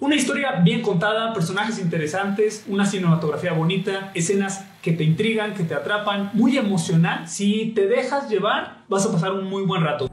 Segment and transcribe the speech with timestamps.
[0.00, 5.72] Una historia bien contada, personajes interesantes, una cinematografía bonita, escenas que te intrigan, que te
[5.72, 7.28] atrapan, muy emocional.
[7.28, 10.10] Si te dejas llevar, vas a pasar un muy buen rato.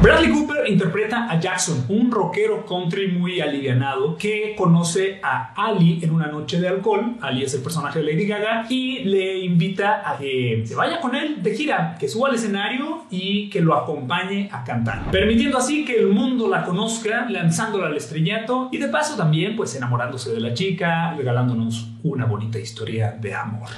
[0.00, 6.12] Bradley Cooper interpreta a Jackson, un rockero country muy alivianado que conoce a Ali en
[6.12, 7.16] una noche de alcohol.
[7.20, 11.14] Ali es el personaje de Lady Gaga y le invita a que se vaya con
[11.14, 15.84] él de gira, que suba al escenario y que lo acompañe a cantar, permitiendo así
[15.84, 20.40] que el mundo la conozca, lanzándola al estrellato y de paso también pues enamorándose de
[20.40, 23.68] la chica, regalándonos una bonita historia de amor.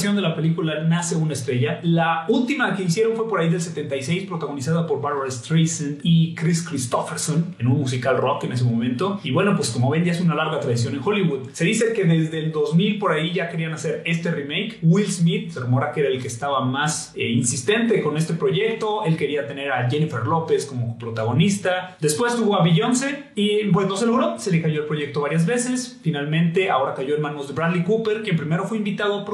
[0.00, 1.78] Versión de la película Nace una estrella.
[1.82, 6.66] La última que hicieron fue por ahí del 76, protagonizada por Barbara Streisand y Chris
[6.66, 9.20] Christopherson en un musical rock en ese momento.
[9.22, 11.50] Y bueno, pues como ven ya es una larga tradición en Hollywood.
[11.52, 14.78] Se dice que desde el 2000 por ahí ya querían hacer este remake.
[14.80, 19.04] Will Smith se rumora que era el que estaba más eh, insistente con este proyecto.
[19.04, 21.98] Él quería tener a Jennifer López como protagonista.
[22.00, 24.38] Después tuvo a Beyoncé y pues no se logró.
[24.38, 26.00] Se le cayó el proyecto varias veces.
[26.02, 29.24] Finalmente ahora cayó en manos de Bradley Cooper, quien primero fue invitado a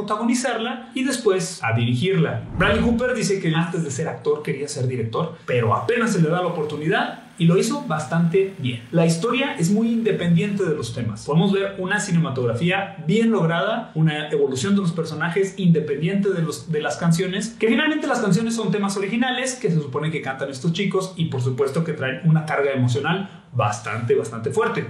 [0.57, 2.43] protagonizarla y después a dirigirla.
[2.59, 6.29] Bradley Cooper dice que antes de ser actor quería ser director, pero apenas se le
[6.29, 8.83] da la oportunidad y lo hizo bastante bien.
[8.93, 11.27] La historia es muy independiente de los temas.
[11.27, 16.81] Podemos ver una cinematografía bien lograda, una evolución de los personajes independiente de, los, de
[16.81, 20.73] las canciones, que finalmente las canciones son temas originales que se supone que cantan estos
[20.73, 24.87] chicos y por supuesto que traen una carga emocional bastante, bastante fuerte.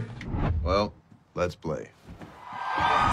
[0.63, 0.93] Well,
[1.35, 1.96] let's play.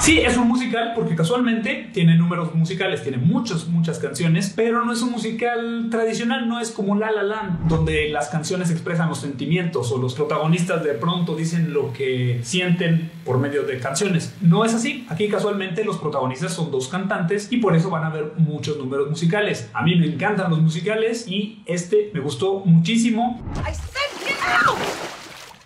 [0.04, 4.92] Sí, es un musical porque casualmente tiene números musicales, tiene muchas, muchas canciones, pero no
[4.92, 9.20] es un musical tradicional, no es como La La Land, donde las canciones expresan los
[9.20, 14.36] sentimientos o los protagonistas de pronto dicen lo que sienten por medio de canciones.
[14.42, 18.10] No es así, aquí casualmente los protagonistas son dos cantantes y por eso van a
[18.10, 19.70] ver muchos números musicales.
[19.74, 23.42] A mí me encantan los musicales y este me gustó muchísimo.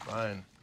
[0.06, 0.57] Fine.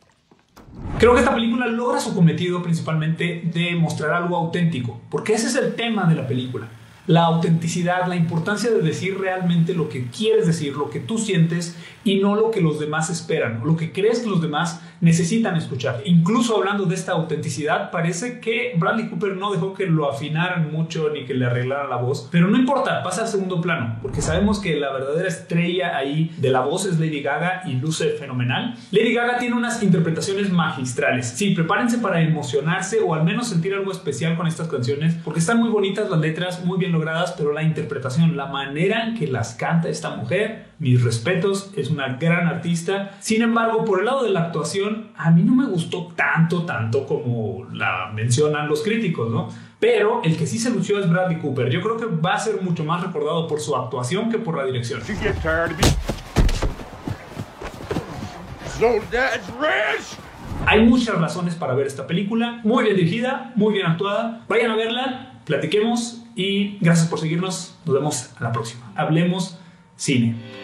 [1.04, 5.54] Creo que esta película logra su cometido principalmente de mostrar algo auténtico, porque ese es
[5.54, 6.66] el tema de la película.
[7.06, 11.76] La autenticidad, la importancia de decir realmente lo que quieres decir, lo que tú sientes
[12.02, 16.02] y no lo que los demás esperan, lo que crees que los demás necesitan escuchar.
[16.04, 21.10] Incluso hablando de esta autenticidad, parece que Bradley Cooper no dejó que lo afinaran mucho
[21.10, 24.60] ni que le arreglaran la voz, pero no importa, pasa al segundo plano, porque sabemos
[24.60, 28.76] que la verdadera estrella ahí de la voz es Lady Gaga y luce fenomenal.
[28.90, 31.28] Lady Gaga tiene unas interpretaciones magistrales.
[31.28, 35.58] Sí, prepárense para emocionarse o al menos sentir algo especial con estas canciones, porque están
[35.58, 39.54] muy bonitas las letras, muy bien logradas, pero la interpretación, la manera en que las
[39.54, 43.12] canta esta mujer, mis respetos, es una gran artista.
[43.20, 47.06] Sin embargo, por el lado de la actuación, a mí no me gustó tanto, tanto
[47.06, 49.48] como la mencionan los críticos, ¿no?
[49.80, 51.68] Pero el que sí se lució es Bradley Cooper.
[51.68, 54.64] Yo creo que va a ser mucho más recordado por su actuación que por la
[54.64, 55.02] dirección.
[60.66, 62.60] Hay muchas razones para ver esta película.
[62.64, 64.44] Muy bien dirigida, muy bien actuada.
[64.48, 67.74] Vayan a verla, platiquemos y gracias por seguirnos.
[67.84, 68.92] Nos vemos a la próxima.
[68.96, 69.58] Hablemos
[69.96, 70.63] cine.